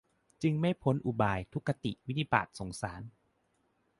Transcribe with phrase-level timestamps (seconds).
[0.41, 3.01] จึงไม่พ้นอุบาย ทุคติ วินิบาต สงสาร